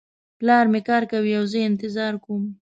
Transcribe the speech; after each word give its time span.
پلار 0.39 0.65
مې 0.71 0.81
کار 0.89 1.03
کوي 1.11 1.31
او 1.39 1.43
زه 1.51 1.57
یې 1.61 1.67
انتظار 1.69 2.13
کوم 2.23 2.43